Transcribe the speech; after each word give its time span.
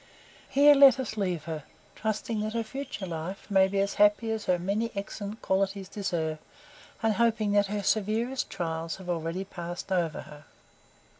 Here 0.49 0.73
let 0.73 0.99
us 0.99 1.15
leave 1.15 1.43
her, 1.43 1.63
trusting 1.95 2.39
that 2.39 2.53
her 2.53 2.63
future 2.63 3.05
life 3.05 3.45
may 3.51 3.67
be 3.67 3.79
as 3.81 3.93
happy 4.01 4.31
as 4.31 4.45
her 4.45 4.57
many 4.57 4.89
excellent 4.95 5.43
qualities 5.43 5.87
deserve, 5.87 6.39
and 7.03 7.13
hoping 7.13 7.51
that 7.51 7.67
her 7.67 7.83
severest 7.83 8.49
trials 8.49 8.95
have 8.95 9.09
already 9.11 9.43
passed 9.43 9.91
over 9.91 10.21
her. 10.21 10.45